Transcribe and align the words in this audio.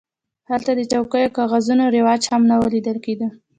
هلته 0.49 0.71
د 0.75 0.81
چوکیو 0.91 1.27
او 1.31 1.33
کاچوغو 1.37 1.93
رواج 1.97 2.21
هم 2.31 2.41
نه 2.49 2.55
و 2.61 2.63
لیدل 2.73 2.97
کېده. 3.05 3.27